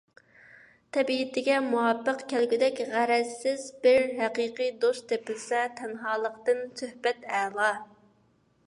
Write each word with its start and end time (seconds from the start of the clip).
تەبىئىتىگە 0.95 1.57
مۇۋاپىق 1.65 2.23
كەلگۈدەك 2.31 2.81
غەرەزسىز 2.95 3.69
بىر 3.85 4.09
ھەقىقىي 4.23 4.73
دوست 4.87 5.07
تېپىلسا، 5.13 5.61
تەنھالىقتىن 5.83 6.67
سۆھبەت 6.83 7.31
ئەلا. 7.39 7.73